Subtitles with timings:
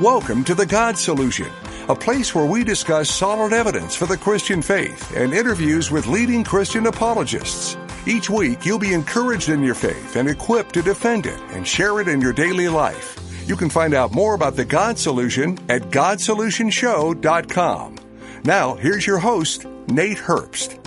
[0.00, 1.48] Welcome to The God Solution,
[1.88, 6.44] a place where we discuss solid evidence for the Christian faith and interviews with leading
[6.44, 7.78] Christian apologists.
[8.04, 11.98] Each week, you'll be encouraged in your faith and equipped to defend it and share
[11.98, 13.18] it in your daily life.
[13.46, 17.96] You can find out more about The God Solution at GodSolutionShow.com.
[18.44, 20.85] Now, here's your host, Nate Herbst.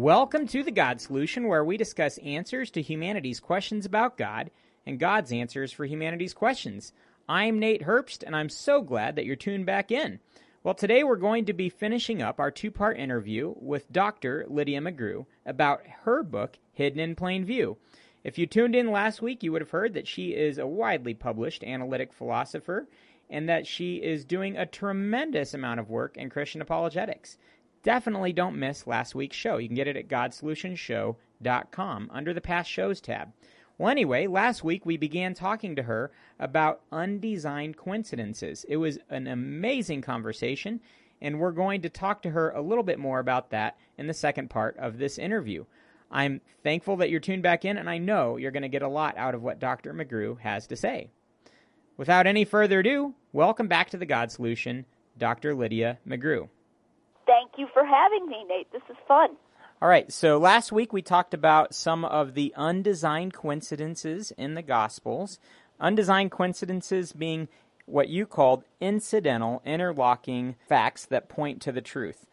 [0.00, 4.50] Welcome to the God Solution, where we discuss answers to humanity's questions about God
[4.86, 6.94] and God's answers for humanity's questions.
[7.28, 10.20] I'm Nate Herbst, and I'm so glad that you're tuned back in.
[10.62, 14.46] Well, today we're going to be finishing up our two part interview with Dr.
[14.48, 17.76] Lydia McGrew about her book, Hidden in Plain View.
[18.24, 21.12] If you tuned in last week, you would have heard that she is a widely
[21.12, 22.88] published analytic philosopher
[23.28, 27.36] and that she is doing a tremendous amount of work in Christian apologetics
[27.82, 29.58] definitely don't miss last week's show.
[29.58, 33.32] You can get it at godsolutionshow.com under the past shows tab.
[33.78, 38.66] Well, anyway, last week we began talking to her about undesigned coincidences.
[38.68, 40.80] It was an amazing conversation,
[41.22, 44.12] and we're going to talk to her a little bit more about that in the
[44.12, 45.64] second part of this interview.
[46.10, 48.88] I'm thankful that you're tuned back in, and I know you're going to get a
[48.88, 49.94] lot out of what Dr.
[49.94, 51.08] McGrew has to say.
[51.96, 54.84] Without any further ado, welcome back to the God Solution,
[55.16, 55.54] Dr.
[55.54, 56.48] Lydia McGrew
[57.50, 58.70] thank you for having me, Nate.
[58.72, 59.30] This is fun.
[59.82, 64.62] All right, so last week we talked about some of the undesigned coincidences in the
[64.62, 65.38] Gospels.
[65.80, 67.48] Undesigned coincidences being
[67.86, 72.26] what you called incidental, interlocking facts that point to the truth.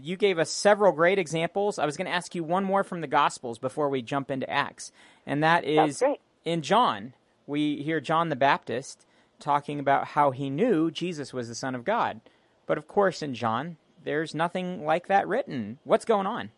[0.00, 1.78] You gave us several great examples.
[1.78, 4.48] I was going to ask you one more from the Gospels before we jump into
[4.48, 4.92] Acts,
[5.26, 6.02] and that is
[6.44, 7.14] in John.
[7.46, 9.06] We hear John the Baptist
[9.40, 12.20] talking about how he knew Jesus was the Son of God.
[12.66, 15.78] But of course, in John, there's nothing like that written.
[15.84, 16.50] What's going on?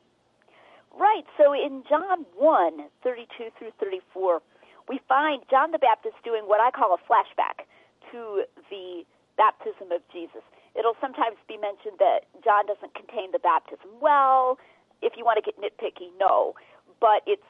[0.98, 1.24] Right.
[1.38, 4.40] So in John 1, 32 through 34,
[4.88, 7.64] we find John the Baptist doing what I call a flashback
[8.10, 9.04] to the
[9.36, 10.42] baptism of Jesus.
[10.78, 13.88] It'll sometimes be mentioned that John doesn't contain the baptism.
[14.00, 14.58] Well,
[15.00, 16.54] if you want to get nitpicky, no.
[17.00, 17.44] But it's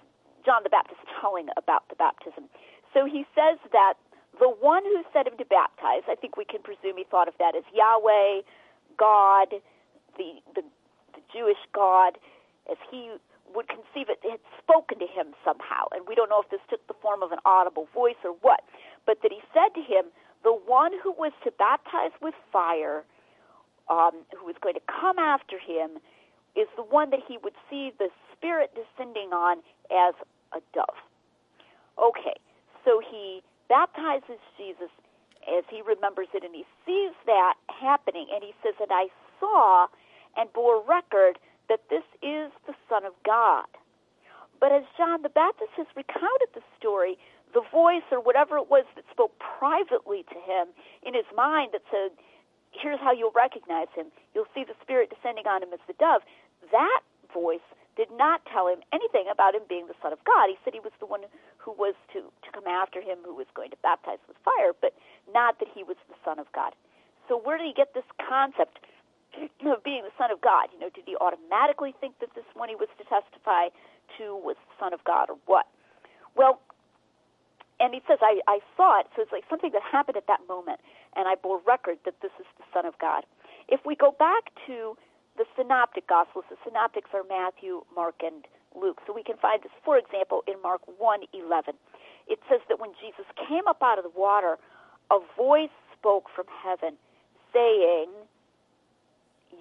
[0.44, 2.50] John the Baptist telling about the baptism.
[2.94, 3.94] So he says that
[4.40, 7.34] the one who sent him to baptize, I think we can presume he thought of
[7.38, 8.42] that as Yahweh,
[8.98, 9.48] God,
[10.16, 10.62] the, the,
[11.14, 12.18] the Jewish God,
[12.70, 13.12] as he
[13.54, 15.88] would conceive it, had spoken to him somehow.
[15.92, 18.64] And we don't know if this took the form of an audible voice or what,
[19.06, 20.08] but that he said to him,
[20.42, 23.04] the one who was to baptize with fire,
[23.88, 25.98] um, who was going to come after him,
[26.56, 29.58] is the one that he would see the Spirit descending on
[29.90, 30.14] as
[30.52, 30.98] a dove.
[31.98, 32.36] Okay,
[32.84, 34.90] so he baptizes Jesus
[35.46, 39.06] as he remembers it, and he sees that happening, and he says, And I
[39.40, 39.86] saw
[40.36, 41.38] and bore record
[41.68, 43.66] that this is the Son of God.
[44.60, 47.18] But as John the Baptist has recounted the story,
[47.52, 50.68] the voice or whatever it was that spoke privately to him
[51.02, 52.12] in his mind that said,
[52.72, 54.06] Here's how you'll recognize him.
[54.32, 56.22] You'll see the Spirit descending on him as the dove.
[56.72, 57.64] That voice
[57.96, 60.48] did not tell him anything about him being the Son of God.
[60.48, 61.28] He said he was the one
[61.58, 64.96] who was to, to come after him, who was going to baptize with fire, but
[65.28, 66.72] not that he was the Son of God.
[67.28, 68.80] So, where did he get this concept
[69.66, 70.68] of being the Son of God.
[70.72, 73.68] You know, did he automatically think that this one he was to testify
[74.18, 75.66] to was the Son of God or what?
[76.36, 76.60] Well,
[77.80, 80.40] and he says, I, I saw it, so it's like something that happened at that
[80.48, 80.78] moment,
[81.16, 83.24] and I bore record that this is the Son of God.
[83.68, 84.96] If we go back to
[85.36, 89.00] the synoptic gospels, the synoptics are Matthew, Mark, and Luke.
[89.06, 91.74] So we can find this, for example, in Mark 1:11.
[92.28, 94.58] It says that when Jesus came up out of the water,
[95.10, 96.96] a voice spoke from heaven,
[97.52, 98.08] saying,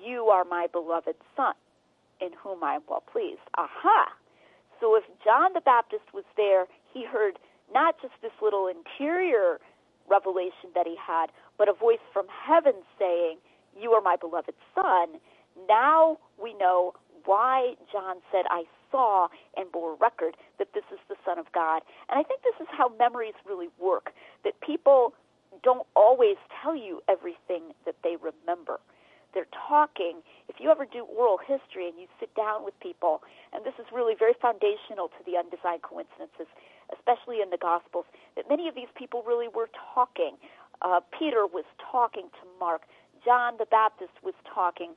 [0.04, 1.54] you are my beloved Son,
[2.20, 3.42] in whom I am well pleased.
[3.58, 4.08] Aha!
[4.80, 7.38] So if John the Baptist was there, he heard
[7.74, 9.60] not just this little interior
[10.10, 13.38] revelation that he had, but a voice from heaven saying,
[13.80, 15.20] You are my beloved Son.
[15.70, 16.94] Now we know
[17.26, 21.82] why John said, I saw and bore record that this is the Son of God.
[22.10, 24.12] And I think this is how memories really work,
[24.44, 25.14] that people
[25.64, 28.80] don't always tell you everything that they remember
[29.34, 30.22] they're talking.
[30.50, 33.22] If you ever do oral history and you sit down with people,
[33.54, 36.48] and this is really very foundational to the undesigned coincidences,
[36.94, 38.06] especially in the Gospels,
[38.36, 40.36] that many of these people really were talking.
[40.82, 42.84] Uh, Peter was talking to Mark.
[43.24, 44.94] John the Baptist was talking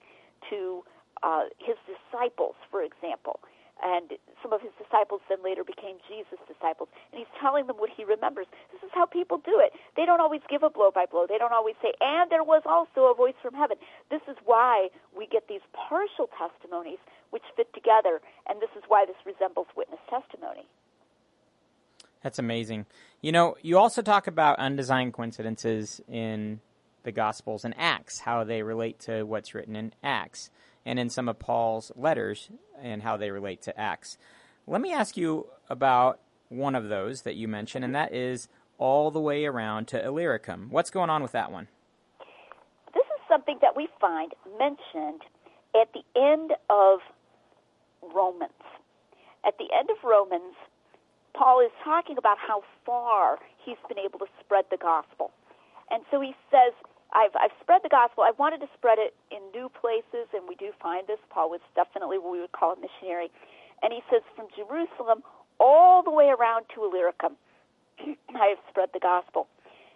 [0.50, 0.82] to
[1.22, 3.40] uh, his disciples, for example
[3.82, 6.88] and some of his disciples then later became Jesus' disciples.
[7.10, 8.46] And he's telling them what he remembers.
[8.72, 9.72] This is how people do it.
[9.96, 11.26] They don't always give a blow by blow.
[11.28, 13.76] They don't always say, and there was also a voice from heaven.
[14.10, 16.98] This is why we get these partial testimonies
[17.30, 20.68] which fit together, and this is why this resembles witness testimony.
[22.22, 22.86] That's amazing.
[23.20, 26.60] You know, you also talk about undesigned coincidences in
[27.02, 30.50] the Gospels and Acts, how they relate to what's written in Acts,
[30.86, 32.50] and in some of Paul's letters
[32.80, 34.18] and how they relate to Acts.
[34.66, 38.48] Let me ask you about one of those that you mentioned, and that is
[38.78, 40.68] all the way around to Illyricum.
[40.70, 41.68] What's going on with that one?
[42.92, 45.22] This is something that we find mentioned
[45.74, 47.00] at the end of
[48.14, 48.52] Romans.
[49.46, 50.54] At the end of Romans,
[51.34, 55.32] Paul is talking about how far he's been able to spread the gospel.
[55.90, 56.72] And so he says,
[57.14, 58.24] I've, I've spread the gospel.
[58.24, 61.18] I wanted to spread it in new places, and we do find this.
[61.30, 63.30] Paul was definitely what we would call a missionary.
[63.82, 65.22] And he says, from Jerusalem
[65.60, 67.38] all the way around to Illyricum,
[68.34, 69.46] I have spread the gospel.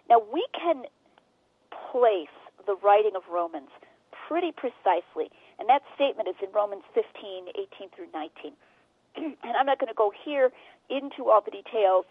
[0.09, 0.87] Now, we can
[1.91, 2.33] place
[2.65, 3.69] the writing of Romans
[4.27, 5.27] pretty precisely,
[5.59, 8.53] and that statement is in Romans 15, 18 through 19.
[9.43, 10.51] and I'm not going to go here
[10.89, 12.05] into all the details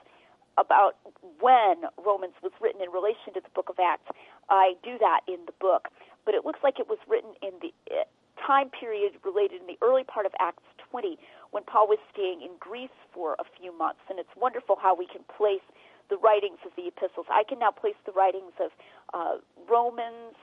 [0.59, 0.97] about
[1.41, 4.11] when Romans was written in relation to the book of Acts.
[4.51, 5.89] I do that in the book,
[6.25, 8.05] but it looks like it was written in the uh,
[8.45, 11.19] time period related in the early part of Acts 20
[11.51, 14.01] when Paul was staying in Greece for a few months.
[14.09, 15.65] And it's wonderful how we can place
[16.11, 17.27] the writings of the epistles.
[17.31, 18.71] I can now place the writings of
[19.13, 19.37] uh,
[19.69, 20.37] Romans,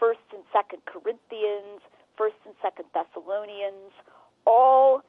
[0.00, 1.82] 1st and 2nd Corinthians,
[2.18, 3.92] 1st and 2nd Thessalonians,
[4.46, 5.02] all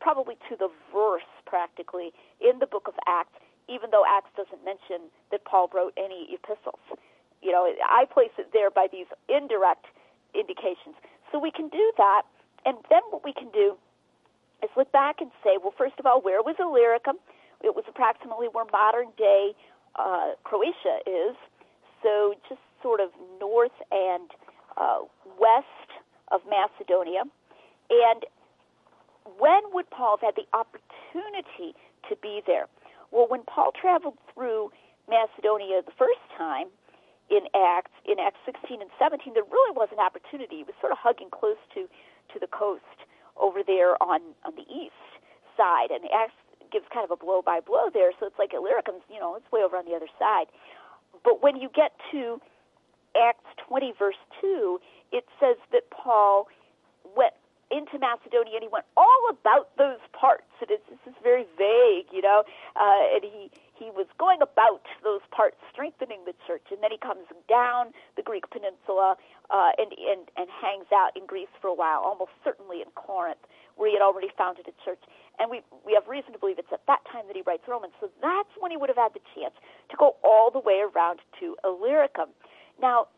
[0.00, 3.36] probably to the verse practically in the book of Acts,
[3.68, 6.80] even though Acts doesn't mention that Paul wrote any epistles.
[7.42, 9.86] You know, I place it there by these indirect
[10.34, 10.96] indications.
[11.30, 12.22] So we can do that,
[12.66, 13.76] and then what we can do
[14.62, 17.16] is look back and say, well, first of all, where was Illyricum?
[17.62, 19.54] It was approximately where modern day
[19.96, 21.36] uh, Croatia is,
[22.02, 24.30] so just sort of north and
[24.76, 25.00] uh,
[25.38, 25.88] west
[26.32, 27.22] of Macedonia.
[27.90, 28.24] And
[29.38, 31.74] when would Paul have had the opportunity
[32.08, 32.66] to be there?
[33.10, 34.70] Well, when Paul traveled through
[35.08, 36.68] Macedonia the first time
[37.30, 40.62] in Acts, in Acts 16 and 17, there really was an opportunity.
[40.62, 43.06] He was sort of hugging close to, to the coast
[43.36, 44.98] over there on, on the east
[45.56, 46.34] side, and Acts
[46.70, 49.50] gives kind of a blow by blow there, so it's like Illyricum's, you know, it's
[49.50, 50.46] way over on the other side.
[51.24, 52.40] But when you get to
[53.18, 54.78] Acts 20, verse 2,
[55.12, 56.46] it says that Paul
[57.70, 60.50] into Macedonia, and he went all about those parts.
[60.60, 62.42] And it's, it's very vague, you know.
[62.76, 63.50] Uh, and he
[63.80, 66.68] he was going about those parts, strengthening the church.
[66.70, 69.16] And then he comes down the Greek peninsula
[69.48, 73.40] uh, and, and and hangs out in Greece for a while, almost certainly in Corinth,
[73.76, 75.00] where he had already founded a church.
[75.38, 77.94] And we we have reason to believe it's at that time that he writes Romans.
[78.00, 79.54] So that's when he would have had the chance
[79.88, 82.30] to go all the way around to Illyricum.
[82.80, 83.08] Now,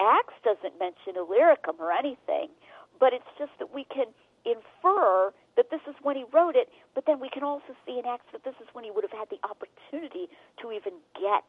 [0.00, 2.48] Acts doesn't mention Illyricum or anything
[2.98, 4.06] but it's just that we can
[4.44, 8.06] infer that this is when he wrote it, but then we can also see in
[8.06, 10.28] Acts that this is when he would have had the opportunity
[10.62, 11.44] to even get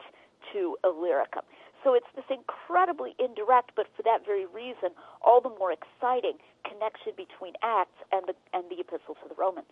[0.52, 1.42] to Illyricum.
[1.84, 4.90] So it's this incredibly indirect, but for that very reason,
[5.22, 9.70] all the more exciting connection between Acts and the and the epistles of the Romans.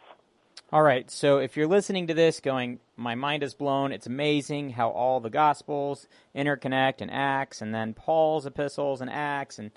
[0.73, 4.71] All right, so if you're listening to this going, my mind is blown, it's amazing
[4.71, 9.71] how all the Gospels interconnect and Acts, and then Paul's epistles and Acts, and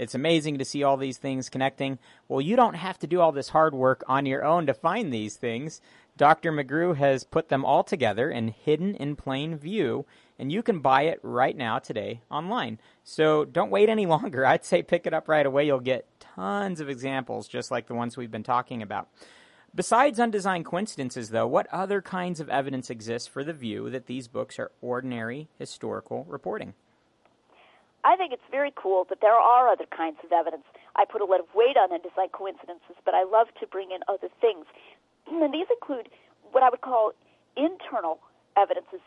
[0.00, 1.98] it's amazing to see all these things connecting.
[2.26, 5.12] Well, you don't have to do all this hard work on your own to find
[5.12, 5.82] these things.
[6.16, 6.52] Dr.
[6.52, 10.06] McGrew has put them all together and hidden in plain view,
[10.38, 12.80] and you can buy it right now today online.
[13.04, 14.46] So don't wait any longer.
[14.46, 15.66] I'd say pick it up right away.
[15.66, 19.06] You'll get tons of examples just like the ones we've been talking about.
[19.74, 24.28] Besides undesigned coincidences, though, what other kinds of evidence exists for the view that these
[24.28, 26.72] books are ordinary historical reporting?
[28.04, 30.64] I think it's very cool that there are other kinds of evidence.
[30.96, 34.00] I put a lot of weight on undesigned coincidences, but I love to bring in
[34.08, 34.66] other things.
[35.30, 36.08] And these include
[36.50, 37.12] what I would call
[37.56, 38.18] internal
[38.56, 38.98] evidences.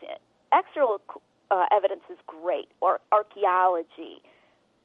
[0.52, 1.00] External
[1.50, 4.22] uh, evidence is great, or archaeology,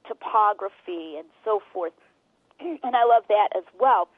[0.05, 1.93] topography, and so forth.
[2.59, 4.09] and I love that as well.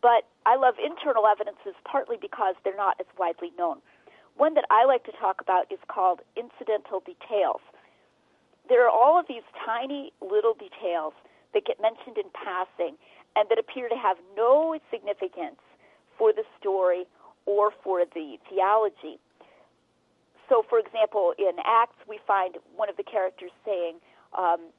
[0.00, 3.78] But I love internal evidences partly because they're not as widely known.
[4.36, 7.60] One that I like to talk about is called incidental details
[8.70, 11.12] there are all of these tiny little details
[11.52, 12.94] that get mentioned in passing
[13.34, 15.58] and that appear to have no significance
[16.16, 17.04] for the story
[17.46, 19.18] or for the theology.
[20.48, 23.98] So, for example, in Acts, we find one of the characters saying,
[24.38, 24.70] um,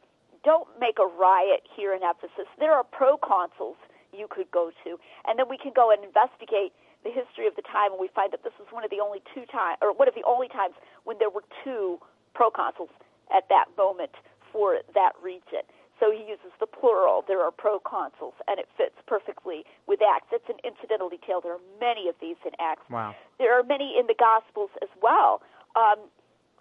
[0.44, 2.48] Don't make a riot here in Ephesus.
[2.60, 3.80] There are proconsuls
[4.16, 5.00] you could go to.
[5.28, 6.72] And then we can go and investigate
[7.04, 9.20] the history of the time, and we find that this was one of the only
[9.34, 12.00] two times, or one of the only times when there were two
[12.36, 12.92] proconsuls
[13.34, 14.12] at that moment
[14.52, 15.64] for that region.
[16.00, 17.24] So he uses the plural.
[17.28, 20.34] There are proconsuls, and it fits perfectly with Acts.
[20.34, 21.42] It's an incidental detail.
[21.42, 22.90] There are many of these in Acts.
[22.90, 23.14] Wow.
[23.38, 25.42] There are many in the Gospels as well.
[25.76, 26.10] Um,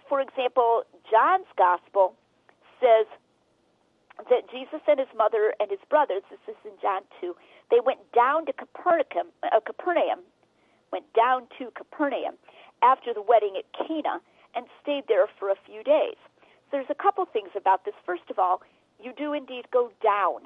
[0.08, 2.14] for example, John's Gospel
[2.80, 3.06] says
[4.28, 7.34] that Jesus and his mother and his brothers, this is in John 2,
[7.70, 10.20] they went down to Capernaum, uh, Capernaum,
[10.92, 12.34] went down to Capernaum
[12.82, 14.20] after the wedding at Cana
[14.54, 16.18] and stayed there for a few days.
[16.70, 17.94] There's a couple things about this.
[18.06, 18.62] First of all,
[19.02, 20.42] you do indeed go down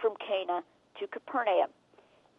[0.00, 0.62] from Cana
[0.98, 1.70] to Capernaum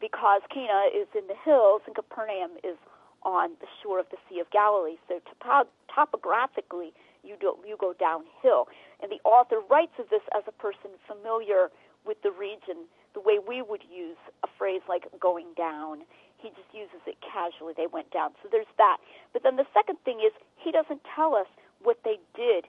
[0.02, 2.78] because Cana is in the hills and Capernaum is
[3.24, 4.98] on the shore of the Sea of Galilee.
[5.08, 6.94] So topo- topographically,
[7.24, 8.68] you do, you go downhill.
[9.02, 11.72] And the author writes of this as a person familiar
[12.06, 16.04] with the region, the way we would use a phrase like going down.
[16.38, 17.74] He just uses it casually.
[17.76, 18.32] They went down.
[18.44, 18.98] So there's that.
[19.34, 21.48] But then the second thing is he doesn't tell us
[21.82, 22.66] what they did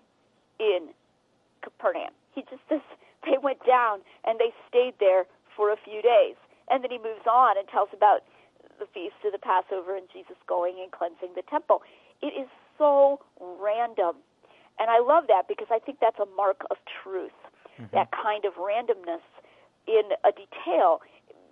[0.58, 0.88] in
[1.62, 2.12] Capernaum.
[2.34, 2.80] He just says
[3.25, 6.36] they went down and they stayed there for a few days.
[6.70, 8.22] And then he moves on and tells about
[8.78, 11.82] the feast of the Passover and Jesus going and cleansing the temple.
[12.20, 12.48] It is
[12.78, 14.16] so random.
[14.78, 17.36] And I love that because I think that's a mark of truth,
[17.80, 17.94] mm-hmm.
[17.96, 19.25] that kind of randomness
[19.88, 21.00] in a detail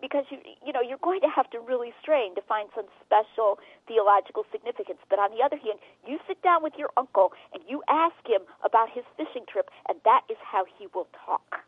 [0.04, 3.56] because you you know you're going to have to really strain to find some special
[3.88, 7.80] theological significance but on the other hand you sit down with your uncle and you
[7.88, 11.64] ask him about his fishing trip and that is how he will talk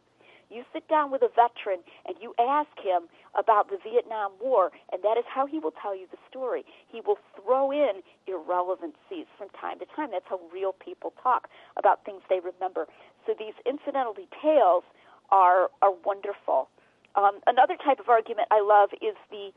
[0.50, 5.02] you sit down with a veteran and you ask him about the Vietnam War, and
[5.02, 6.64] that is how he will tell you the story.
[6.86, 10.10] He will throw in irrelevancies from time to time.
[10.12, 12.86] That's how real people talk about things they remember.
[13.26, 14.84] So these incidental details
[15.30, 16.68] are are wonderful.
[17.16, 19.50] Um, another type of argument I love is the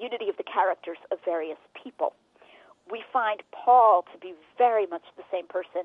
[0.00, 2.14] unity of the characters of various people.
[2.90, 5.84] We find Paul to be very much the same person,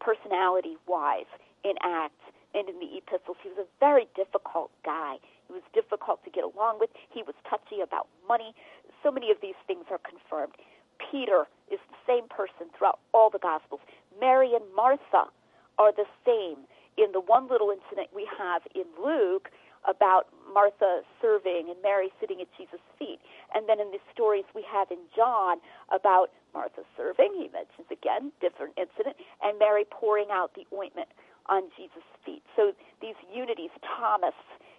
[0.00, 1.30] personality wise,
[1.64, 2.22] in Acts
[2.54, 3.38] and in the epistles.
[3.42, 5.16] He was a very difficult guy.
[5.46, 6.90] He was difficult to get along with.
[7.10, 8.54] He was touchy about money.
[9.02, 10.54] So many of these things are confirmed.
[10.98, 13.80] Peter is the same person throughout all the Gospels.
[14.20, 15.30] Mary and Martha
[15.78, 16.66] are the same.
[16.98, 19.48] In the one little incident we have in Luke,
[19.88, 23.18] about Martha serving and Mary sitting at Jesus' feet.
[23.54, 25.58] And then in the stories we have in John
[25.90, 31.08] about Martha serving, he mentions again, different incident, and Mary pouring out the ointment
[31.46, 32.42] on Jesus' feet.
[32.54, 34.36] So these unities, Thomas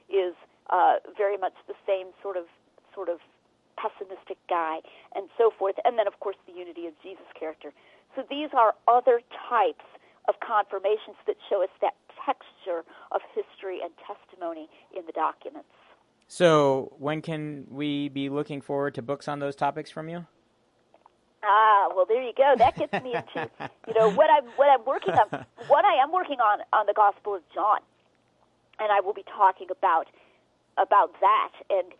[0.07, 0.33] is
[0.69, 2.45] uh, very much the same sort of
[2.93, 3.19] sort of
[3.75, 4.79] pessimistic guy,
[5.15, 5.75] and so forth.
[5.83, 7.73] And then, of course, the unity of Jesus' character.
[8.15, 9.83] So these are other types
[10.27, 11.93] of confirmations that show us that
[12.25, 15.67] texture of history and testimony in the documents.
[16.27, 20.25] So, when can we be looking forward to books on those topics from you?
[21.43, 22.55] Ah, well, there you go.
[22.57, 23.49] That gets me into
[23.87, 25.45] you know what I'm what I'm working on.
[25.67, 27.79] What I am working on on the Gospel of John,
[28.79, 30.07] and I will be talking about
[30.77, 31.51] about that.
[31.69, 31.91] And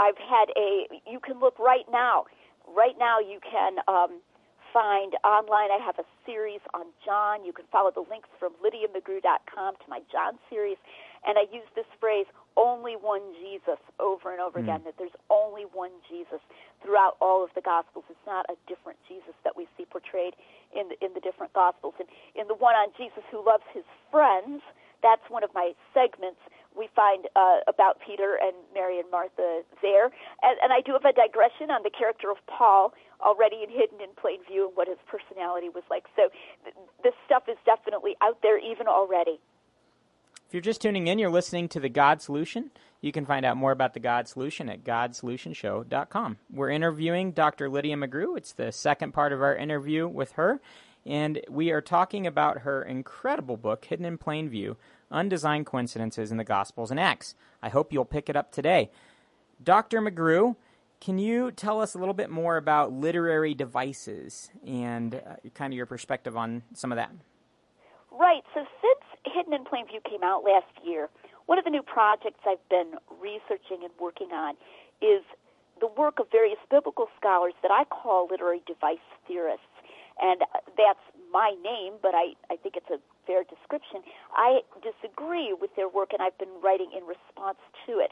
[0.00, 0.88] I've had a.
[1.06, 2.24] You can look right now.
[2.66, 4.20] Right now, you can um,
[4.72, 5.70] find online.
[5.70, 7.44] I have a series on John.
[7.44, 10.76] You can follow the links from lydiamcgrew.com to my John series.
[11.26, 14.64] And I use this phrase, only one Jesus, over and over mm.
[14.64, 16.40] again, that there's only one Jesus
[16.82, 18.04] throughout all of the Gospels.
[18.10, 20.34] It's not a different Jesus that we see portrayed
[20.74, 21.94] in the, in the different Gospels.
[21.98, 24.62] And in the one on Jesus who loves his friends,
[25.02, 26.40] that's one of my segments
[26.76, 30.10] we find uh, about Peter and Mary and Martha there.
[30.42, 34.00] And, and I do have a digression on the character of Paul already and hidden
[34.00, 36.04] in plain view and what his personality was like.
[36.16, 36.28] So
[36.64, 39.40] th- this stuff is definitely out there even already.
[40.46, 42.70] If you're just tuning in, you're listening to The God Solution.
[43.00, 46.38] You can find out more about The God Solution at godsolutionshow.com.
[46.50, 47.68] We're interviewing Dr.
[47.68, 48.36] Lydia McGrew.
[48.36, 50.60] It's the second part of our interview with her,
[51.04, 54.76] and we are talking about her incredible book, Hidden in Plain View
[55.10, 57.34] Undesigned Coincidences in the Gospels and Acts.
[57.62, 58.90] I hope you'll pick it up today.
[59.62, 60.00] Dr.
[60.00, 60.56] McGrew,
[61.00, 65.76] can you tell us a little bit more about literary devices and uh, kind of
[65.76, 67.12] your perspective on some of that?
[68.10, 68.42] Right.
[68.54, 71.08] So, since Hidden in Plain View came out last year,
[71.46, 74.54] one of the new projects I've been researching and working on
[75.00, 75.22] is
[75.80, 79.64] the work of various biblical scholars that I call literary device theorists.
[80.20, 80.42] And
[80.76, 81.00] that's
[81.32, 84.02] my name, but I, I think it's a fair description.
[84.34, 88.10] I disagree with their work, and I've been writing in response to it.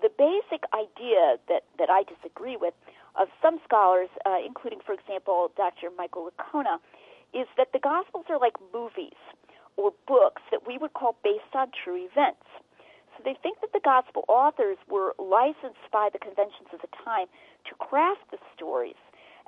[0.00, 2.74] The basic idea that, that I disagree with
[3.14, 5.90] of some scholars, uh, including, for example, Dr.
[5.96, 6.78] Michael Licona,
[7.32, 9.18] is that the Gospels are like movies
[9.76, 12.46] or books that we would call based on true events.
[13.16, 17.26] So they think that the Gospel authors were licensed by the conventions of the time
[17.66, 18.98] to craft the stories.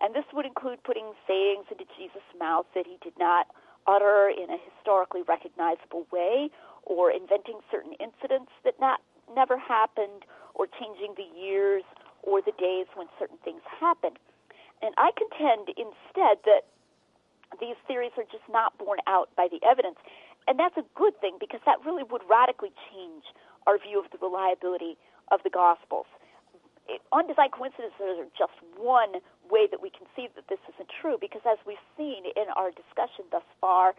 [0.00, 3.47] And this would include putting sayings into Jesus' mouth that he did not
[3.87, 6.50] utter in a historically recognizable way,
[6.83, 9.00] or inventing certain incidents that not
[9.35, 11.83] never happened, or changing the years
[12.23, 14.18] or the days when certain things happened.
[14.83, 16.64] And I contend instead that
[17.61, 19.97] these theories are just not borne out by the evidence.
[20.49, 23.25] And that's a good thing because that really would radically change
[23.66, 24.97] our view of the reliability
[25.30, 26.06] of the Gospels.
[27.12, 29.18] undesigned coincidences are just one
[29.50, 32.71] way that we can see that this isn't true because, as we've seen in our
[32.71, 33.95] discussion thus far,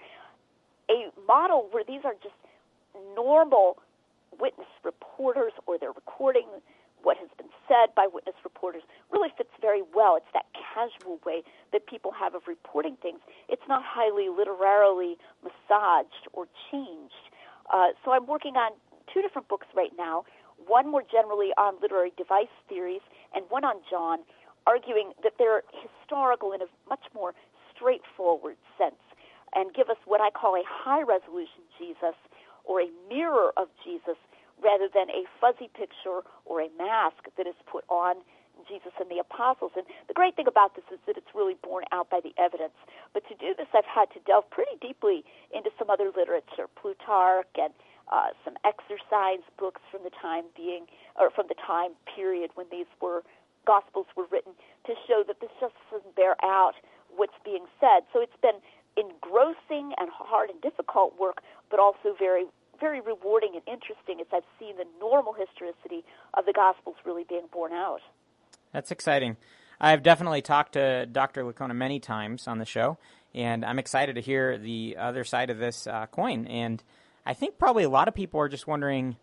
[0.89, 2.35] a model where these are just
[3.15, 3.77] normal
[4.39, 6.47] witness reporters or they're recording
[7.03, 10.17] what has been said by witness reporters really fits very well.
[10.17, 13.19] It's that casual way that people have of reporting things.
[13.49, 17.31] It's not highly literarily massaged or changed.
[17.71, 18.71] Uh, so I'm working on
[19.13, 20.23] two different books right now
[20.65, 23.01] one more generally on literary device theories,
[23.33, 24.19] and one on John,
[24.65, 27.33] arguing that they're historical in a much more
[27.73, 28.99] straightforward sense
[29.55, 32.17] and give us what I call a high resolution Jesus
[32.67, 34.19] or a mirror of Jesus
[34.61, 38.17] rather than a fuzzy picture or a mask that is put on
[38.67, 39.71] Jesus and the apostles.
[39.77, 42.75] And the great thing about this is that it's really borne out by the evidence.
[43.13, 47.53] But to do this, I've had to delve pretty deeply into some other literature, Plutarch
[47.55, 47.71] and
[48.11, 50.87] uh, some exercise books from the time being,
[51.19, 53.21] or from the time period when these were
[53.65, 54.53] gospels were written,
[54.87, 56.73] to show that this just doesn't bear out
[57.15, 58.07] what's being said.
[58.13, 58.63] So it's been
[58.95, 62.45] engrossing and hard and difficult work, but also very
[62.79, 66.03] very rewarding and interesting as I've seen the normal historicity
[66.33, 68.01] of the Gospels really being borne out.
[68.73, 69.37] That's exciting.
[69.79, 71.43] I've definitely talked to Dr.
[71.43, 72.97] Licona many times on the show,
[73.35, 76.47] and I'm excited to hear the other side of this uh, coin.
[76.47, 76.83] And
[77.25, 79.17] I think probably a lot of people are just wondering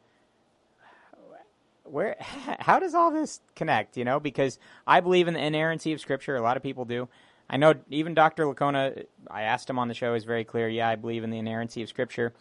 [1.84, 6.00] where how does all this connect you know because i believe in the inerrancy of
[6.00, 7.08] scripture a lot of people do
[7.48, 10.88] i know even dr licona i asked him on the show is very clear yeah
[10.88, 12.32] i believe in the inerrancy of scripture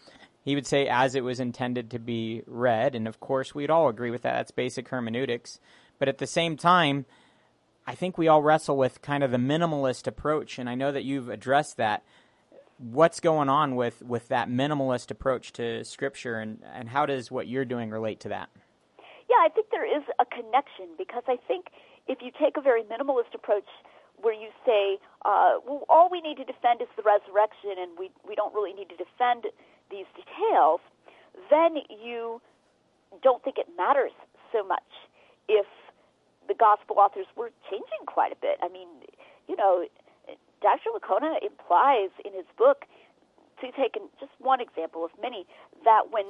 [0.44, 3.88] he would say as it was intended to be read, and of course we'd all
[3.88, 4.34] agree with that.
[4.34, 5.60] That's basic hermeneutics.
[6.00, 7.06] But at the same time,
[7.88, 11.04] I think we all wrestle with kind of the minimalist approach, and I know that
[11.04, 12.04] you've addressed that.
[12.78, 17.48] What's going on with, with that minimalist approach to Scripture, and, and how does what
[17.48, 18.50] you're doing relate to that?
[19.30, 21.68] Yeah, I think there is a connection because I think
[22.08, 23.68] if you take a very minimalist approach
[24.18, 28.10] where you say, uh, well, all we need to defend is the resurrection, and we,
[28.28, 29.48] we don't really need to defend
[29.90, 30.82] these details,
[31.50, 32.42] then you
[33.22, 34.12] don't think it matters
[34.52, 34.88] so much
[35.48, 35.66] if
[36.48, 38.58] the gospel authors were changing quite a bit.
[38.62, 38.88] I mean,
[39.48, 39.86] you know,
[40.62, 40.90] Dr.
[40.96, 42.86] Licona implies in his book,
[43.62, 45.46] to take just one example of many,
[45.86, 46.26] that when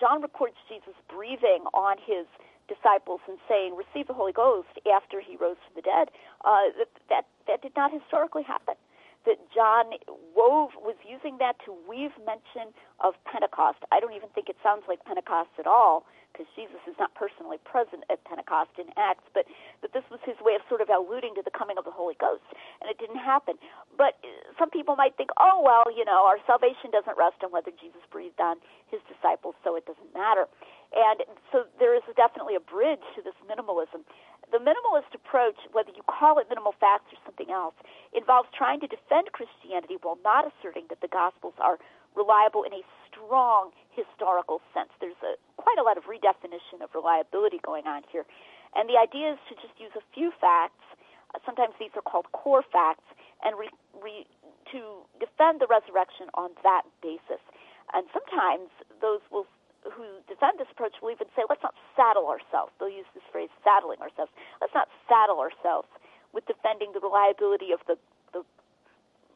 [0.00, 2.26] John records Jesus breathing on his
[2.66, 6.10] disciples and saying, "Receive the Holy Ghost" after he rose from the dead,
[6.44, 8.74] uh, that, that that did not historically happen
[9.26, 9.90] that John
[10.34, 13.82] wove was using that to weave mention of Pentecost.
[13.92, 17.56] I don't even think it sounds like Pentecost at all because Jesus is not personally
[17.64, 19.48] present at Pentecost in Acts, but
[19.80, 22.12] that this was his way of sort of alluding to the coming of the Holy
[22.20, 22.44] Ghost,
[22.84, 23.56] and it didn't happen.
[23.96, 27.56] But uh, some people might think, oh well, you know, our salvation doesn't rest on
[27.56, 28.60] whether Jesus breathed on
[28.92, 30.44] his disciples, so it doesn't matter.
[30.92, 34.04] And so there is definitely a bridge to this minimalism.
[34.52, 37.74] The minimalist approach, whether you call it minimal facts or something else,
[38.14, 41.78] involves trying to defend Christianity while not asserting that the Gospels are
[42.14, 44.88] reliable in a strong historical sense.
[45.00, 48.24] There's a, quite a lot of redefinition of reliability going on here.
[48.74, 50.84] And the idea is to just use a few facts,
[51.34, 53.04] uh, sometimes these are called core facts,
[53.44, 53.68] and re,
[54.00, 54.26] re,
[54.72, 57.42] to defend the resurrection on that basis.
[57.94, 59.46] And sometimes those will
[59.92, 62.72] who defend this approach will even say, let's not saddle ourselves.
[62.78, 64.30] They'll use this phrase, saddling ourselves.
[64.60, 65.88] Let's not saddle ourselves
[66.32, 67.96] with defending the reliability of the,
[68.32, 68.42] the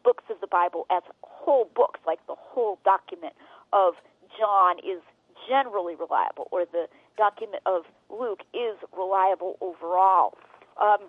[0.05, 3.35] books of the Bible as whole books, like the whole document
[3.73, 3.95] of
[4.39, 5.01] John is
[5.49, 6.87] generally reliable, or the
[7.17, 10.37] document of Luke is reliable overall.
[10.81, 11.09] Um,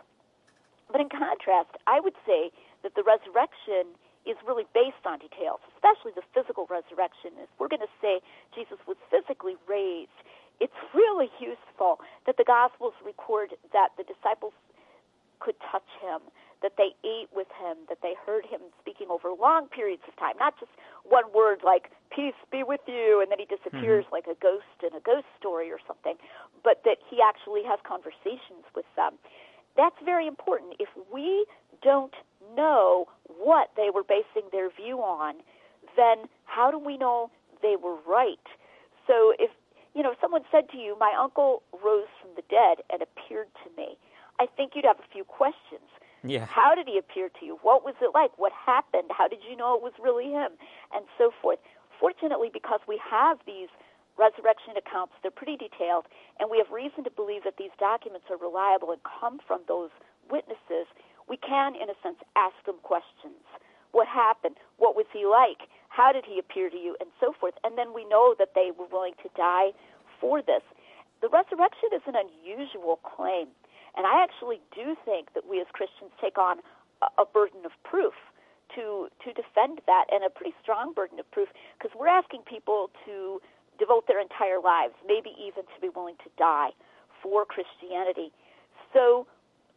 [0.92, 2.52] but in contrast, I would say
[2.84, 7.34] that the resurrection is really based on details, especially the physical resurrection.
[7.42, 8.22] If we're going to say
[8.54, 10.14] Jesus was physically raised,
[10.62, 14.54] it's really useful that the Gospels record that the disciples
[15.42, 16.22] could touch him,
[16.62, 20.38] that they ate with him, that they heard him speaking over long periods of time,
[20.38, 20.70] not just
[21.02, 24.22] one word like "peace be with you" and then he disappears mm-hmm.
[24.22, 26.14] like a ghost in a ghost story or something,
[26.64, 29.18] but that he actually has conversations with them.
[29.76, 30.78] That's very important.
[30.78, 31.46] If we
[31.82, 32.14] don't
[32.56, 35.36] know what they were basing their view on,
[35.96, 37.30] then how do we know
[37.62, 38.48] they were right?
[39.08, 39.52] So if
[39.94, 43.70] you know someone said to you, "My uncle rose from the dead and appeared to
[43.76, 43.98] me,"
[44.40, 45.90] I think you'd have a few questions.
[46.24, 46.46] Yeah.
[46.46, 47.58] How did he appear to you?
[47.64, 48.32] What was it like?
[48.38, 49.12] What happened?
[49.12, 50.52] How did you know it was really him?
[50.94, 51.60] And so forth.
[52.02, 53.70] fortunately, because we have these
[54.18, 56.06] resurrection accounts, they're pretty detailed,
[56.40, 59.90] and we have reason to believe that these documents are reliable and come from those
[60.30, 60.90] witnesses,
[61.32, 63.40] we can, in a sense, ask them questions.
[63.96, 64.60] What happened?
[64.84, 65.72] What was he like?
[65.88, 67.00] How did he appear to you?
[67.00, 67.56] And so forth.
[67.64, 69.72] And then we know that they were willing to die
[70.20, 70.60] for this.
[71.24, 73.48] The resurrection is an unusual claim.
[73.96, 76.60] And I actually do think that we as Christians take on
[77.00, 78.14] a, burden of proof
[78.76, 82.92] to to defend that and a pretty strong burden of proof because we're asking people
[83.08, 83.42] to
[83.80, 86.72] devote their entire lives, maybe even to be willing to die
[87.24, 88.32] for Christianity.
[88.94, 89.28] So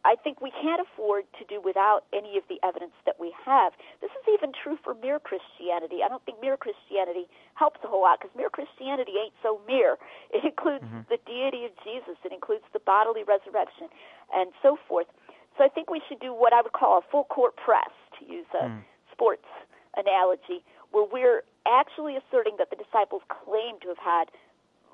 [0.05, 3.73] I think we can't afford to do without any of the evidence that we have.
[4.05, 6.05] This is even true for mere Christianity.
[6.05, 7.25] I don't think mere Christianity
[7.57, 9.97] helps a whole lot because mere Christianity ain't so mere.
[10.29, 11.09] It includes mm-hmm.
[11.09, 13.89] the deity of Jesus, it includes the bodily resurrection,
[14.29, 15.09] and so forth.
[15.57, 17.89] So I think we should do what I would call a full court press,
[18.19, 18.83] to use a mm.
[19.11, 19.47] sports
[19.95, 24.25] analogy, where we're actually asserting that the disciples claim to have had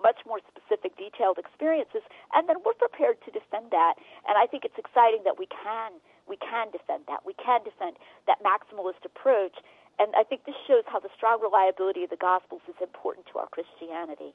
[0.01, 2.01] much more specific, detailed experiences,
[2.33, 3.95] and then we're prepared to defend that.
[4.27, 7.25] And I think it's exciting that we can we can defend that.
[7.25, 9.57] We can defend that maximalist approach.
[9.99, 13.39] And I think this shows how the strong reliability of the Gospels is important to
[13.39, 14.33] our Christianity.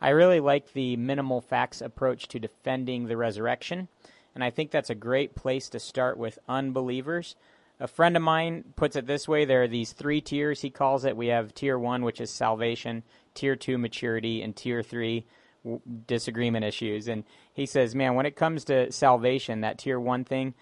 [0.00, 3.88] I really like the minimal facts approach to defending the resurrection.
[4.34, 7.36] And I think that's a great place to start with unbelievers.
[7.78, 11.04] A friend of mine puts it this way there are these three tiers, he calls
[11.04, 11.16] it.
[11.16, 13.02] We have tier one, which is salvation
[13.40, 15.24] tier two maturity and tier three
[15.64, 17.08] w- disagreement issues.
[17.08, 17.24] And
[17.54, 20.52] he says, man, when it comes to salvation, that tier one thing,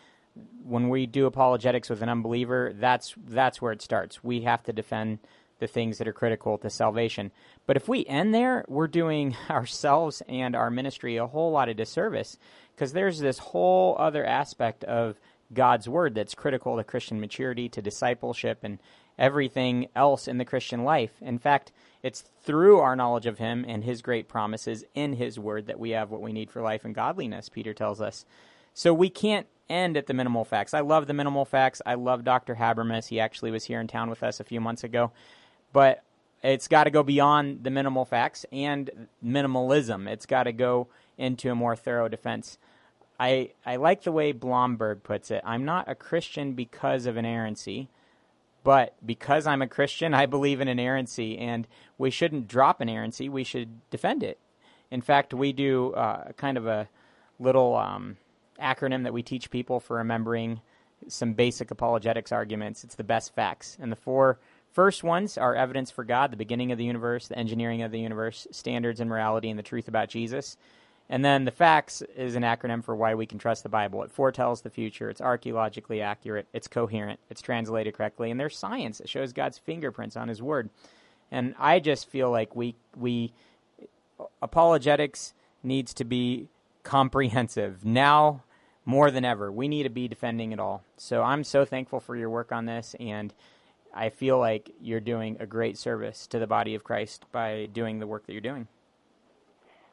[0.62, 4.23] when we do apologetics with an unbeliever, that's that's where it starts.
[4.23, 5.19] We have to defend
[5.59, 7.33] the things that are critical to salvation.
[7.67, 11.77] But if we end there, we're doing ourselves and our ministry a whole lot of
[11.77, 12.38] disservice
[12.77, 15.19] because there's this whole other aspect of
[15.53, 18.79] God's word that's critical to Christian maturity, to discipleship, and
[19.19, 21.11] everything else in the Christian life.
[21.21, 25.67] In fact, it's through our knowledge of Him and His great promises in His Word
[25.67, 28.25] that we have what we need for life and godliness, Peter tells us.
[28.75, 30.75] So we can't end at the minimal facts.
[30.75, 31.83] I love the minimal facts.
[31.85, 32.55] I love Dr.
[32.55, 33.09] Habermas.
[33.09, 35.11] He actually was here in town with us a few months ago.
[35.73, 36.03] But
[36.43, 40.09] it's got to go beyond the minimal facts and minimalism.
[40.09, 42.59] It's got to go into a more thorough defense.
[43.19, 45.43] I, I like the way Blomberg puts it.
[45.45, 47.89] I'm not a Christian because of inerrancy.
[48.68, 53.31] But because I'm a Christian, I believe in inerrancy, and we shouldn't drop inerrancy.
[53.31, 54.38] We should defend it.
[54.90, 56.87] In fact, we do uh, kind of a
[57.38, 58.18] little um,
[58.61, 60.61] acronym that we teach people for remembering
[61.07, 62.85] some basic apologetics arguments.
[62.85, 63.78] It's the best facts.
[63.81, 64.38] And the four
[64.70, 68.00] first ones are evidence for God, the beginning of the universe, the engineering of the
[68.00, 70.59] universe, standards and morality, and the truth about Jesus.
[71.11, 74.03] And then the facts is an acronym for why we can trust the Bible.
[74.03, 75.09] It foretells the future.
[75.09, 76.47] It's archaeologically accurate.
[76.53, 77.18] It's coherent.
[77.31, 78.31] It's translated correctly.
[78.31, 80.68] And there's science that shows God's fingerprints on His Word.
[81.31, 83.33] And I just feel like we we
[84.42, 86.49] apologetics needs to be
[86.83, 88.42] comprehensive now
[88.85, 89.53] more than ever.
[89.53, 90.83] We need to be defending it all.
[90.97, 93.35] So I'm so thankful for your work on this, and
[93.94, 97.99] I feel like you're doing a great service to the body of Christ by doing
[97.99, 98.66] the work that you're doing.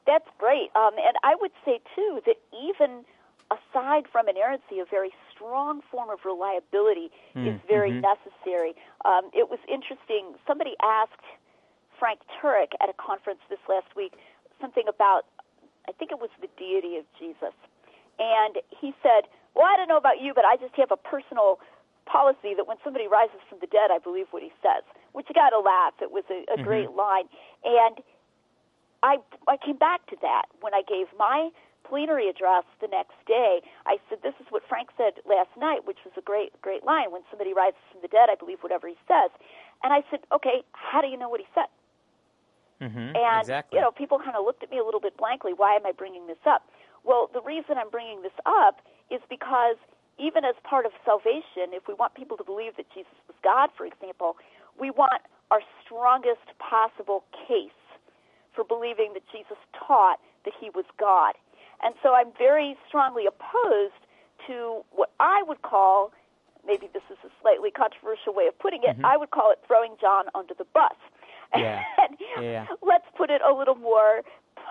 [0.06, 0.70] That's great.
[0.76, 3.06] Um, and I would say, too, that even
[3.50, 8.06] aside from inerrancy, a very strong form of reliability mm, is very mm-hmm.
[8.06, 8.74] necessary.
[9.04, 10.38] Um, it was interesting.
[10.48, 11.26] Somebody asked
[11.98, 14.14] Frank Turek at a conference this last week
[14.62, 15.26] something about,
[15.88, 17.54] I think it was the deity of Jesus.
[18.18, 21.60] And he said, Well, I don't know about you, but I just have a personal
[22.06, 25.54] policy that when somebody rises from the dead, I believe what he says, which got
[25.54, 25.94] a laugh.
[26.02, 26.64] It was a, a mm-hmm.
[26.64, 27.28] great line.
[27.66, 28.00] And
[29.06, 31.50] I I came back to that when I gave my
[31.86, 33.62] plenary address the next day.
[33.86, 37.12] I said, "This is what Frank said last night, which was a great great line.
[37.14, 39.30] When somebody rises from the dead, I believe whatever he says."
[39.84, 41.70] And I said, "Okay, how do you know what he said?"
[42.82, 43.78] Mm-hmm, and exactly.
[43.78, 45.54] you know, people kind of looked at me a little bit blankly.
[45.54, 46.68] Why am I bringing this up?
[47.04, 49.78] Well, the reason I'm bringing this up is because
[50.18, 53.70] even as part of salvation, if we want people to believe that Jesus was God,
[53.78, 54.36] for example,
[54.80, 57.85] we want our strongest possible case
[58.56, 61.36] for believing that Jesus taught that he was God.
[61.84, 64.00] And so I'm very strongly opposed
[64.48, 66.12] to what I would call,
[66.66, 69.06] maybe this is a slightly controversial way of putting it, mm-hmm.
[69.06, 70.96] I would call it throwing John under the bus.
[71.56, 71.82] Yeah.
[71.98, 72.66] and yeah.
[72.82, 74.22] let's put it a little more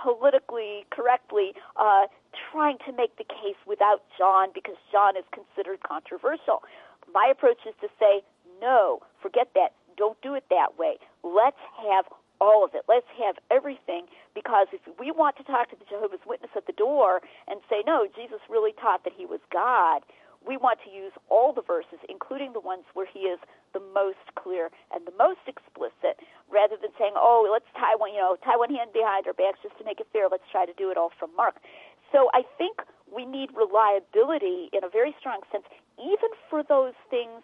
[0.02, 2.06] politically correctly, uh,
[2.50, 6.62] trying to make the case without John because John is considered controversial.
[7.12, 8.22] My approach is to say,
[8.60, 9.72] no, forget that.
[9.96, 10.96] Don't do it that way.
[11.22, 12.06] Let's have
[12.44, 12.84] all of it.
[12.88, 16.76] Let's have everything because if we want to talk to the Jehovah's Witness at the
[16.76, 20.04] door and say, no, Jesus really taught that he was God,
[20.46, 23.40] we want to use all the verses, including the ones where he is
[23.72, 26.20] the most clear and the most explicit,
[26.52, 29.58] rather than saying, "Oh, let's tie one, you know, tie one hand behind our backs
[29.62, 30.28] just to make it fair.
[30.28, 31.56] Let's try to do it all from Mark."
[32.12, 35.64] So I think we need reliability in a very strong sense,
[35.98, 37.42] even for those things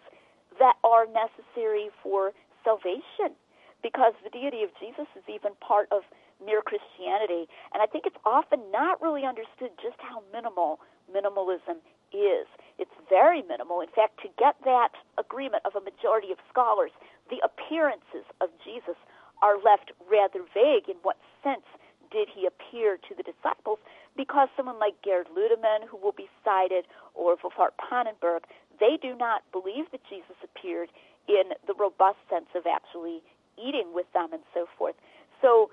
[0.59, 2.33] that are necessary for
[2.63, 3.35] salvation,
[3.83, 6.03] because the deity of Jesus is even part of
[6.43, 7.49] mere Christianity.
[7.73, 12.47] And I think it's often not really understood just how minimal minimalism is.
[12.77, 13.81] It's very minimal.
[13.81, 16.91] In fact, to get that agreement of a majority of scholars,
[17.29, 18.97] the appearances of Jesus
[19.41, 21.65] are left rather vague in what sense
[22.11, 23.79] did he appear to the disciples
[24.17, 28.43] because someone like Gerd Ludemann, who will be cited, or Wolfhart Pannenberg,
[28.79, 30.89] they do not believe that Jesus appeared
[31.27, 33.23] in the robust sense of actually
[33.57, 34.95] eating with them and so forth.
[35.41, 35.71] So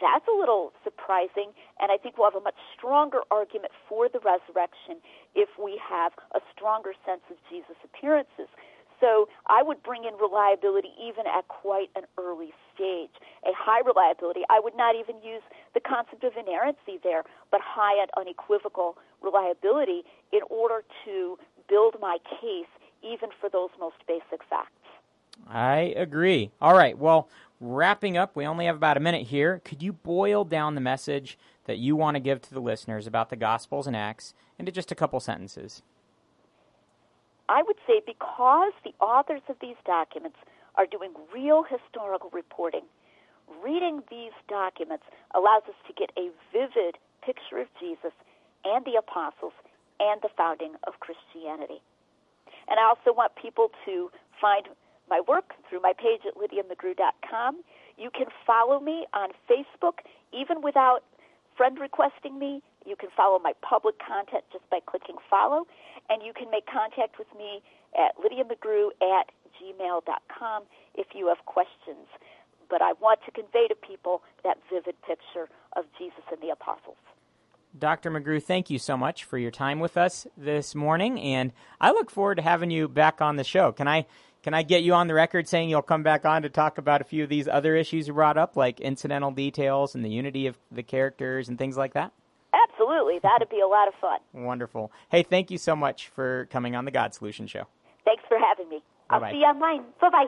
[0.00, 4.18] that's a little surprising, and I think we'll have a much stronger argument for the
[4.18, 4.98] resurrection
[5.34, 8.50] if we have a stronger sense of Jesus' appearances.
[9.00, 13.10] So I would bring in reliability even at quite an early stage.
[13.44, 15.42] A high reliability, I would not even use
[15.74, 22.18] the concept of inerrancy there, but high and unequivocal reliability in order to build my
[22.40, 22.70] case
[23.02, 24.83] even for those most basic facts.
[25.48, 26.50] I agree.
[26.60, 26.96] All right.
[26.96, 27.28] Well,
[27.60, 29.60] wrapping up, we only have about a minute here.
[29.64, 33.30] Could you boil down the message that you want to give to the listeners about
[33.30, 35.82] the Gospels and Acts into just a couple sentences?
[37.48, 40.38] I would say because the authors of these documents
[40.76, 42.84] are doing real historical reporting,
[43.62, 48.12] reading these documents allows us to get a vivid picture of Jesus
[48.64, 49.52] and the apostles
[50.00, 51.80] and the founding of Christianity.
[52.68, 54.66] And I also want people to find
[55.08, 57.62] my work through my page at lydiamcgrew.com.
[57.96, 61.04] You can follow me on Facebook, even without
[61.56, 62.62] friend requesting me.
[62.84, 65.66] You can follow my public content just by clicking follow.
[66.10, 67.62] And you can make contact with me
[67.94, 70.62] at lydiamcgrew at gmail.com
[70.94, 72.08] if you have questions.
[72.68, 76.96] But I want to convey to people that vivid picture of Jesus and the apostles.
[77.76, 78.10] Dr.
[78.10, 82.08] McGrew, thank you so much for your time with us this morning, and I look
[82.08, 83.72] forward to having you back on the show.
[83.72, 84.06] Can I
[84.44, 87.00] can I get you on the record saying you'll come back on to talk about
[87.00, 90.46] a few of these other issues you brought up, like incidental details and the unity
[90.46, 92.12] of the characters and things like that?
[92.52, 93.20] Absolutely.
[93.22, 94.18] That'd be a lot of fun.
[94.34, 94.92] Wonderful.
[95.08, 97.64] Hey, thank you so much for coming on the God Solution Show.
[98.04, 98.82] Thanks for having me.
[99.08, 99.28] Bye-bye.
[99.28, 99.84] I'll see you online.
[99.98, 100.26] Bye bye.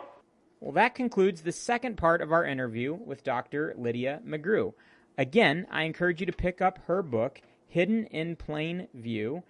[0.60, 3.74] Well, that concludes the second part of our interview with Dr.
[3.76, 4.72] Lydia McGrew.
[5.18, 9.42] Again, I encourage you to pick up her book, Hidden in Plain View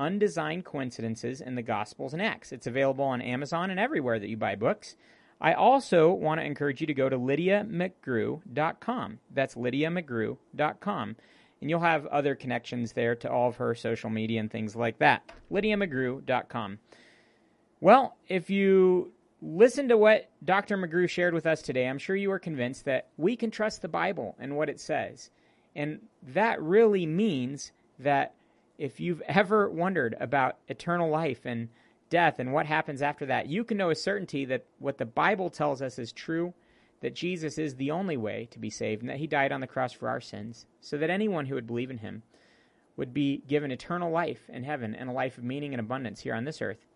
[0.00, 2.52] Undesigned Coincidences in the Gospels and Acts.
[2.52, 4.96] It's available on Amazon and everywhere that you buy books.
[5.40, 9.18] I also want to encourage you to go to lydiamcgrew.com.
[9.32, 11.16] That's lydiamcgrew.com.
[11.60, 14.98] And you'll have other connections there to all of her social media and things like
[14.98, 15.30] that.
[15.52, 16.78] lydiamcgrew.com.
[17.80, 20.78] Well, if you listen to what Dr.
[20.78, 23.88] McGrew shared with us today, I'm sure you are convinced that we can trust the
[23.88, 25.30] Bible and what it says.
[25.76, 28.34] And that really means that
[28.80, 31.68] if you've ever wondered about eternal life and
[32.08, 35.50] death and what happens after that, you can know with certainty that what the Bible
[35.50, 36.54] tells us is true,
[37.00, 39.66] that Jesus is the only way to be saved, and that he died on the
[39.66, 42.22] cross for our sins, so that anyone who would believe in him
[42.96, 46.34] would be given eternal life in heaven and a life of meaning and abundance here
[46.34, 46.86] on this earth.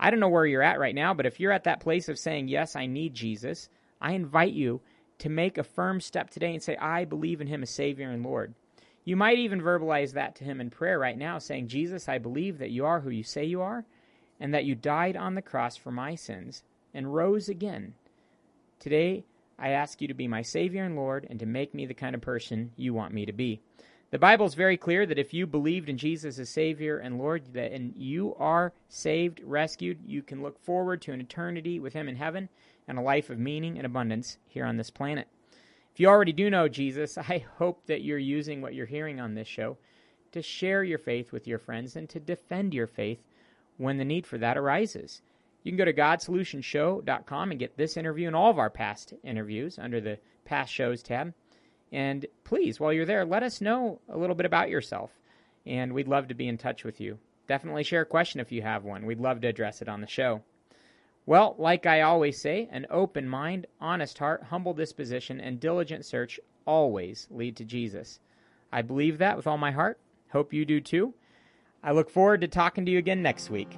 [0.00, 2.18] I don't know where you're at right now, but if you're at that place of
[2.18, 3.68] saying, Yes, I need Jesus,
[4.00, 4.80] I invite you
[5.18, 8.24] to make a firm step today and say, I believe in him as Savior and
[8.24, 8.54] Lord.
[9.04, 12.58] You might even verbalize that to him in prayer right now, saying, Jesus, I believe
[12.58, 13.84] that you are who you say you are,
[14.38, 17.94] and that you died on the cross for my sins and rose again.
[18.78, 19.24] Today,
[19.58, 22.14] I ask you to be my Savior and Lord and to make me the kind
[22.14, 23.60] of person you want me to be.
[24.10, 27.52] The Bible is very clear that if you believed in Jesus as Savior and Lord,
[27.52, 32.08] that and you are saved, rescued, you can look forward to an eternity with Him
[32.08, 32.48] in heaven
[32.86, 35.28] and a life of meaning and abundance here on this planet.
[35.98, 39.34] If you already do know Jesus, I hope that you're using what you're hearing on
[39.34, 39.78] this show
[40.30, 43.18] to share your faith with your friends and to defend your faith
[43.78, 45.22] when the need for that arises.
[45.64, 49.76] You can go to GodSolutionShow.com and get this interview and all of our past interviews
[49.76, 51.34] under the Past Shows tab.
[51.90, 55.10] And please, while you're there, let us know a little bit about yourself,
[55.66, 57.18] and we'd love to be in touch with you.
[57.48, 59.04] Definitely share a question if you have one.
[59.04, 60.42] We'd love to address it on the show.
[61.28, 66.40] Well, like I always say, an open mind, honest heart, humble disposition, and diligent search
[66.64, 68.18] always lead to Jesus.
[68.72, 69.98] I believe that with all my heart.
[70.32, 71.12] Hope you do too.
[71.84, 73.76] I look forward to talking to you again next week.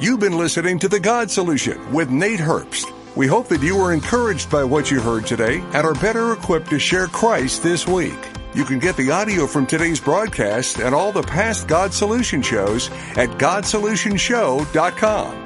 [0.00, 2.92] You've been listening to The God Solution with Nate Herbst.
[3.14, 6.70] We hope that you were encouraged by what you heard today and are better equipped
[6.70, 8.18] to share Christ this week.
[8.52, 12.90] You can get the audio from today's broadcast and all the past God Solution shows
[13.16, 15.44] at GodSolutionShow.com.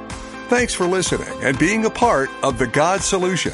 [0.49, 3.53] Thanks for listening and being a part of the God Solution.